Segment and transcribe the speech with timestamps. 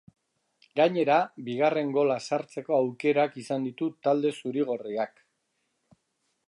[0.79, 1.17] Gainera,
[1.49, 5.25] bigarren gola sartzeko aukerak izan ditu talde zuri-gorriak.